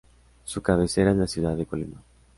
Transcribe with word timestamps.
Su 0.45 0.63
cabecera 0.63 1.11
es 1.11 1.17
la 1.17 1.27
ciudad 1.27 1.55
de 1.55 1.67
Colima. 1.67 2.01